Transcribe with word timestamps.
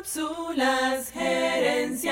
Cápsulas 0.00 1.12
gerenciales. 1.12 2.08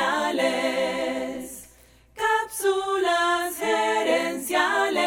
Cápsulas 2.14 3.56
gerenciales. 3.58 5.06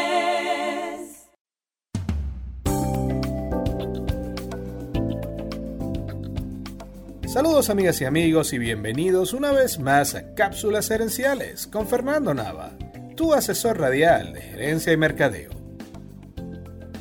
Saludos 7.28 7.70
amigas 7.70 8.02
y 8.02 8.06
amigos 8.06 8.52
y 8.52 8.58
bienvenidos 8.58 9.34
una 9.34 9.52
vez 9.52 9.78
más 9.78 10.16
a 10.16 10.34
Cápsulas 10.34 10.88
Gerenciales 10.88 11.68
con 11.68 11.88
Fernando 11.88 12.34
Nava, 12.34 12.72
tu 13.16 13.36
asesor 13.36 13.80
radial 13.80 14.34
de 14.34 14.42
gerencia 14.42 14.92
y 14.92 14.98
mercadeo. 14.98 15.52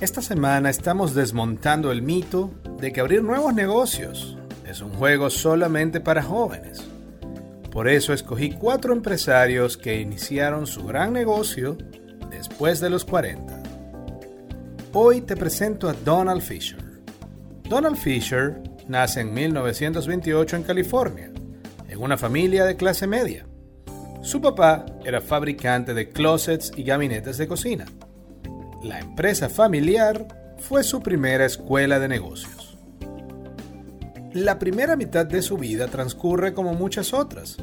Esta 0.03 0.21
semana 0.21 0.69
estamos 0.69 1.15
desmontando 1.15 1.91
el 1.91 2.03
mito 2.03 2.51
de 2.79 2.93
que 2.93 3.01
abrir 3.01 3.23
nuevos 3.23 3.55
negocios 3.55 4.37
es 4.71 4.81
un 4.81 4.93
juego 4.93 5.31
solamente 5.31 6.01
para 6.01 6.23
jóvenes. 6.23 6.81
Por 7.71 7.89
eso 7.89 8.13
escogí 8.13 8.53
cuatro 8.53 8.93
empresarios 8.93 9.77
que 9.77 10.01
iniciaron 10.01 10.67
su 10.67 10.85
gran 10.85 11.13
negocio 11.13 11.77
después 12.31 12.81
de 12.81 12.91
los 12.91 13.05
40. 13.05 13.63
Hoy 14.93 15.21
te 15.21 15.37
presento 15.37 15.89
a 15.89 15.93
Donald 15.93 16.43
Fisher. 16.43 16.79
Donald 17.69 17.97
Fisher 17.97 18.61
nace 18.89 19.21
en 19.21 19.35
1928 19.35 20.57
en 20.57 20.63
California, 20.63 21.31
en 21.89 22.01
una 22.01 22.17
familia 22.17 22.65
de 22.65 22.77
clase 22.77 23.07
media. 23.07 23.47
Su 24.23 24.41
papá 24.41 24.87
era 25.05 25.21
fabricante 25.21 25.95
de 25.95 26.11
closets 26.11 26.73
y 26.77 26.83
gabinetes 26.83 27.39
de 27.39 27.49
cocina. 27.49 27.87
La 28.83 28.99
empresa 28.99 29.49
familiar 29.49 30.27
fue 30.59 30.83
su 30.83 31.01
primera 31.01 31.45
escuela 31.45 31.99
de 31.99 32.09
negocios. 32.09 32.60
La 34.33 34.61
primera 34.61 34.95
mitad 34.95 35.27
de 35.27 35.43
su 35.43 35.59
vida 35.59 35.89
transcurre 35.89 36.55
como 36.55 36.73
muchas 36.73 37.13
otras. 37.13 37.57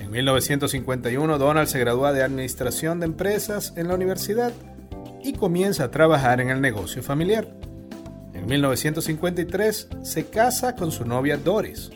En 0.00 0.08
1951 0.12 1.36
Donald 1.36 1.66
se 1.66 1.80
gradúa 1.80 2.12
de 2.12 2.22
Administración 2.22 3.00
de 3.00 3.06
Empresas 3.06 3.72
en 3.76 3.88
la 3.88 3.96
universidad 3.96 4.52
y 5.24 5.32
comienza 5.32 5.84
a 5.84 5.90
trabajar 5.90 6.40
en 6.40 6.50
el 6.50 6.60
negocio 6.60 7.02
familiar. 7.02 7.48
En 8.34 8.46
1953 8.46 9.88
se 10.02 10.26
casa 10.26 10.76
con 10.76 10.92
su 10.92 11.04
novia 11.04 11.38
Doris, 11.38 11.90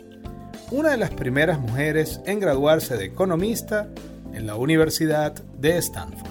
una 0.71 0.89
de 0.89 0.97
las 0.97 1.11
primeras 1.11 1.57
mujeres 1.57 2.19
en 2.25 2.41
graduarse 2.41 2.97
de 2.97 3.05
economista 3.05 3.87
en 4.33 4.45
la 4.45 4.55
Universidad 4.55 5.41
de 5.57 5.77
Stanford. 5.77 6.30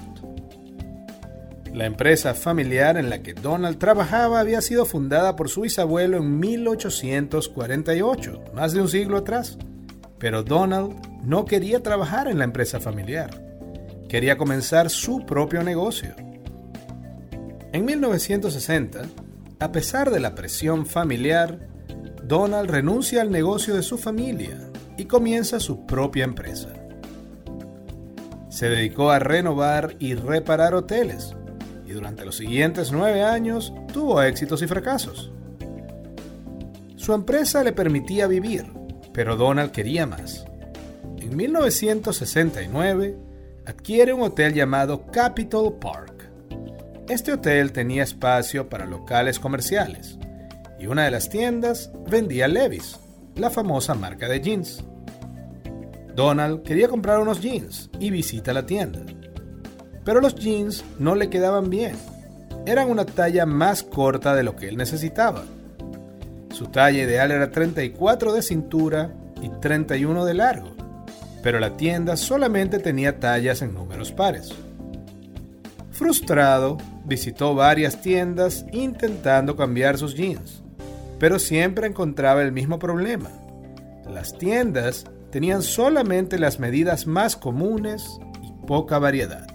La 1.73 1.87
empresa 1.87 2.35
familiar 2.35 2.97
en 2.97 3.11
la 3.11 3.23
que 3.23 3.33
Donald 3.33 3.79
trabajaba 3.79 4.41
había 4.41 4.61
sido 4.61 4.87
fundada 4.87 5.37
por 5.37 5.49
su 5.49 5.61
bisabuelo 5.61 6.17
en 6.17 6.41
1848, 6.41 8.43
más 8.55 8.73
de 8.73 8.81
un 8.81 8.89
siglo 8.89 9.19
atrás. 9.19 9.57
Pero 10.19 10.43
Donald 10.43 10.97
no 11.23 11.45
quería 11.45 11.81
trabajar 11.81 12.27
en 12.27 12.39
la 12.39 12.45
empresa 12.45 12.81
familiar. 12.81 13.31
Quería 14.09 14.37
comenzar 14.37 14.91
su 14.91 15.25
propio 15.25 15.63
negocio. 15.63 16.13
En 17.73 17.85
1960, 17.85 19.03
a 19.61 19.71
pesar 19.71 20.11
de 20.11 20.19
la 20.19 20.35
presión 20.35 20.87
familiar, 20.87 21.69
Donald 22.25 22.69
renuncia 22.69 23.23
al 23.23 23.31
negocio 23.31 23.77
de 23.77 23.85
su 23.85 23.97
familia 23.97 24.59
y 24.97 25.05
comienza 25.05 25.61
su 25.61 25.87
propia 25.87 26.25
empresa. 26.25 26.71
Se 28.49 28.69
dedicó 28.69 29.11
a 29.11 29.21
renovar 29.21 29.95
y 30.01 30.15
reparar 30.15 30.75
hoteles, 30.75 31.37
y 31.91 31.93
durante 31.93 32.25
los 32.25 32.37
siguientes 32.37 32.93
nueve 32.93 33.25
años 33.25 33.75
tuvo 33.93 34.23
éxitos 34.23 34.63
y 34.63 34.69
fracasos. 34.69 35.33
Su 36.95 37.13
empresa 37.15 37.65
le 37.65 37.73
permitía 37.73 38.29
vivir, 38.29 38.67
pero 39.13 39.37
Donald 39.37 39.73
quería 39.73 40.07
más. 40.07 40.45
En 41.19 41.37
1969 41.37 43.19
adquiere 43.67 44.13
un 44.13 44.23
hotel 44.23 44.55
llamado 44.55 45.05
Capitol 45.07 45.79
Park. 45.81 46.31
Este 47.09 47.33
hotel 47.33 47.73
tenía 47.73 48.05
espacio 48.05 48.69
para 48.69 48.87
locales 48.87 49.41
comerciales 49.41 50.17
y 50.79 50.87
una 50.87 51.07
de 51.07 51.11
las 51.11 51.29
tiendas 51.29 51.91
vendía 52.09 52.47
Levis, 52.47 53.01
la 53.35 53.51
famosa 53.51 53.95
marca 53.95 54.29
de 54.29 54.41
jeans. 54.41 54.85
Donald 56.15 56.63
quería 56.63 56.87
comprar 56.87 57.19
unos 57.19 57.41
jeans 57.41 57.91
y 57.99 58.11
visita 58.11 58.53
la 58.53 58.65
tienda 58.65 59.01
pero 60.05 60.21
los 60.21 60.35
jeans 60.35 60.85
no 60.99 61.15
le 61.15 61.31
quedaban 61.31 61.71
bien. 61.71 61.97
Eran 62.67 62.91
una 62.91 63.05
talla 63.05 63.47
más 63.47 63.83
corta 63.83 64.35
de 64.35 64.43
lo 64.43 64.57
que 64.57 64.69
él 64.69 64.77
necesitaba. 64.77 65.45
Su 66.53 66.67
talla 66.67 67.03
ideal 67.03 67.31
era 67.31 67.51
34 67.51 68.33
de 68.33 68.43
cintura 68.43 69.15
y 69.41 69.49
31 69.49 70.25
de 70.25 70.35
largo, 70.35 70.73
pero 71.43 71.59
la 71.59 71.77
tienda 71.77 72.17
solamente 72.17 72.79
tenía 72.79 73.19
tallas 73.19 73.63
en 73.63 73.73
números 73.73 74.13
pares. 74.13 74.53
Frustrado, 75.91 76.79
visitó 77.05 77.55
varias 77.55 78.01
tiendas 78.01 78.65
intentando 78.73 79.57
cambiar 79.57 79.99
sus 79.99 80.15
jeans, 80.15 80.63
pero 81.19 81.39
siempre 81.39 81.87
encontraba 81.87 82.43
el 82.43 82.53
mismo 82.53 82.79
problema. 82.79 83.31
Las 84.09 84.37
tiendas 84.37 85.05
tenían 85.31 85.63
solamente 85.63 86.39
las 86.39 86.59
medidas 86.59 87.07
más 87.07 87.37
comunes 87.37 88.19
y 88.43 88.67
poca 88.67 88.99
variedad. 88.99 89.50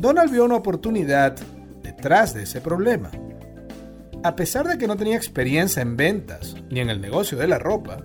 Donald 0.00 0.32
vio 0.32 0.46
una 0.46 0.56
oportunidad 0.56 1.36
detrás 1.82 2.32
de 2.32 2.44
ese 2.44 2.62
problema. 2.62 3.10
A 4.22 4.34
pesar 4.34 4.66
de 4.66 4.78
que 4.78 4.86
no 4.86 4.96
tenía 4.96 5.16
experiencia 5.16 5.82
en 5.82 5.98
ventas 5.98 6.56
ni 6.70 6.80
en 6.80 6.88
el 6.88 7.02
negocio 7.02 7.36
de 7.36 7.46
la 7.46 7.58
ropa, 7.58 7.98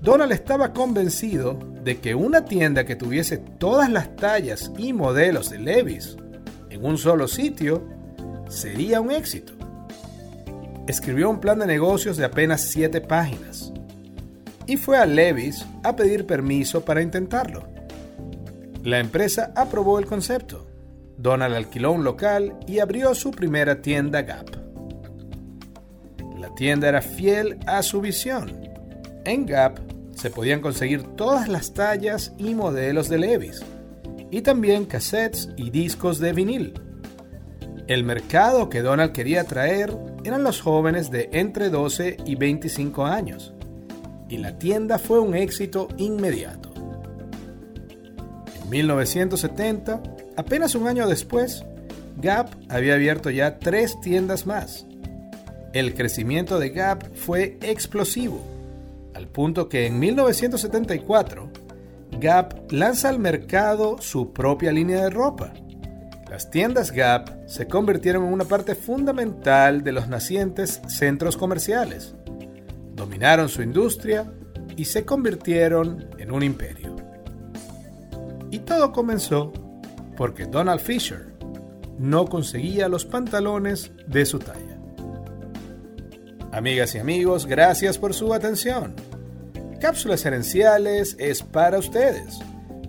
Donald 0.00 0.30
estaba 0.30 0.72
convencido 0.72 1.58
de 1.82 1.98
que 1.98 2.14
una 2.14 2.44
tienda 2.44 2.84
que 2.84 2.94
tuviese 2.94 3.38
todas 3.38 3.90
las 3.90 4.14
tallas 4.14 4.70
y 4.78 4.92
modelos 4.92 5.50
de 5.50 5.58
Levis 5.58 6.16
en 6.70 6.84
un 6.84 6.98
solo 6.98 7.26
sitio 7.26 7.82
sería 8.48 9.00
un 9.00 9.10
éxito. 9.10 9.54
Escribió 10.86 11.28
un 11.28 11.40
plan 11.40 11.58
de 11.58 11.66
negocios 11.66 12.16
de 12.16 12.26
apenas 12.26 12.60
7 12.60 13.00
páginas 13.00 13.72
y 14.68 14.76
fue 14.76 14.98
a 14.98 15.06
Levis 15.06 15.66
a 15.82 15.96
pedir 15.96 16.26
permiso 16.26 16.84
para 16.84 17.02
intentarlo. 17.02 17.64
La 18.84 19.00
empresa 19.00 19.52
aprobó 19.56 19.98
el 19.98 20.06
concepto 20.06 20.63
Donald 21.16 21.54
alquiló 21.54 21.92
un 21.92 22.04
local 22.04 22.54
y 22.66 22.80
abrió 22.80 23.14
su 23.14 23.30
primera 23.30 23.80
tienda 23.80 24.22
Gap. 24.22 24.50
La 26.38 26.54
tienda 26.54 26.88
era 26.88 27.00
fiel 27.00 27.58
a 27.66 27.82
su 27.82 28.00
visión. 28.00 28.52
En 29.24 29.46
Gap 29.46 29.78
se 30.12 30.30
podían 30.30 30.60
conseguir 30.60 31.02
todas 31.16 31.48
las 31.48 31.72
tallas 31.72 32.32
y 32.38 32.54
modelos 32.54 33.08
de 33.08 33.18
Levis, 33.18 33.62
y 34.30 34.42
también 34.42 34.84
cassettes 34.84 35.48
y 35.56 35.70
discos 35.70 36.18
de 36.18 36.32
vinil. 36.32 36.74
El 37.86 38.04
mercado 38.04 38.68
que 38.68 38.82
Donald 38.82 39.12
quería 39.12 39.42
atraer 39.42 39.96
eran 40.24 40.42
los 40.42 40.60
jóvenes 40.60 41.10
de 41.10 41.28
entre 41.32 41.70
12 41.70 42.16
y 42.24 42.34
25 42.34 43.04
años, 43.04 43.54
y 44.28 44.38
la 44.38 44.58
tienda 44.58 44.98
fue 44.98 45.20
un 45.20 45.34
éxito 45.34 45.88
inmediato. 45.96 46.73
En 48.64 48.70
1970, 48.70 50.02
Apenas 50.36 50.74
un 50.74 50.88
año 50.88 51.06
después, 51.06 51.64
Gap 52.16 52.48
había 52.68 52.94
abierto 52.94 53.30
ya 53.30 53.58
tres 53.58 54.00
tiendas 54.00 54.46
más. 54.46 54.84
El 55.72 55.94
crecimiento 55.94 56.58
de 56.58 56.70
Gap 56.70 57.14
fue 57.14 57.56
explosivo, 57.62 58.40
al 59.14 59.28
punto 59.28 59.68
que 59.68 59.86
en 59.86 59.98
1974, 59.98 61.50
Gap 62.20 62.72
lanza 62.72 63.08
al 63.08 63.18
mercado 63.20 63.98
su 64.00 64.32
propia 64.32 64.72
línea 64.72 65.04
de 65.04 65.10
ropa. 65.10 65.52
Las 66.28 66.50
tiendas 66.50 66.90
Gap 66.90 67.30
se 67.46 67.68
convirtieron 67.68 68.26
en 68.26 68.32
una 68.32 68.44
parte 68.44 68.74
fundamental 68.74 69.84
de 69.84 69.92
los 69.92 70.08
nacientes 70.08 70.80
centros 70.88 71.36
comerciales. 71.36 72.14
Dominaron 72.94 73.48
su 73.48 73.62
industria 73.62 74.32
y 74.76 74.86
se 74.86 75.04
convirtieron 75.04 76.08
en 76.18 76.32
un 76.32 76.42
imperio. 76.42 77.03
Y 78.54 78.60
todo 78.60 78.92
comenzó 78.92 79.52
porque 80.16 80.46
Donald 80.46 80.80
Fisher 80.80 81.34
no 81.98 82.24
conseguía 82.26 82.86
los 82.86 83.04
pantalones 83.04 83.90
de 84.06 84.24
su 84.24 84.38
talla. 84.38 84.78
Amigas 86.52 86.94
y 86.94 86.98
amigos, 86.98 87.46
gracias 87.46 87.98
por 87.98 88.14
su 88.14 88.32
atención. 88.32 88.94
Cápsulas 89.80 90.24
Herenciales 90.24 91.16
es 91.18 91.42
para 91.42 91.80
ustedes, 91.80 92.38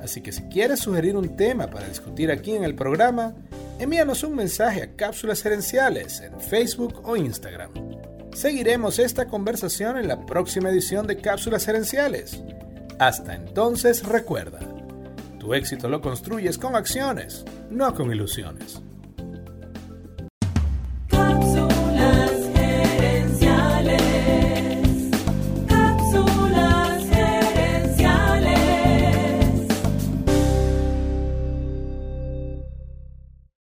así 0.03 0.21
que 0.21 0.31
si 0.31 0.44
quieres 0.44 0.81
sugerir 0.81 1.17
un 1.17 1.35
tema 1.35 1.65
para 1.65 1.88
discutir 1.88 2.29
aquí 2.29 2.51
en 2.51 2.63
el 2.63 2.75
programa, 2.75 3.33
envíanos 3.79 4.23
un 4.23 4.35
mensaje 4.35 4.83
a 4.83 4.95
Cápsulas 4.95 5.44
Herenciales 5.47 6.21
en 6.21 6.39
Facebook 6.39 7.01
o 7.06 7.17
Instagram. 7.17 7.71
Seguiremos 8.35 9.00
esta 9.00 9.25
conversación 9.25 9.97
en 9.97 10.09
la 10.09 10.27
próxima 10.27 10.69
edición 10.69 11.07
de 11.07 11.17
Cápsulas 11.17 11.67
Herenciales. 11.67 12.44
Hasta 13.00 13.33
entonces 13.33 14.06
recuerda, 14.06 14.59
tu 15.45 15.53
éxito 15.53 15.88
lo 15.88 16.01
construyes 16.01 16.57
con 16.57 16.75
acciones, 16.75 17.45
no 17.69 17.94
con 17.94 18.12
ilusiones. 18.12 18.81